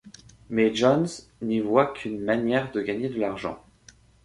[0.49, 1.05] Mais Jones
[1.43, 3.63] n'y voit qu'une manière de gagner de l'argent.